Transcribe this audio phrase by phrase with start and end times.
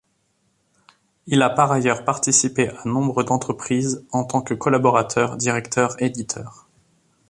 [1.27, 6.65] Il a par ailleurs participé à nombre d'entreprises en tant que collaborateur, directeur, éditeur.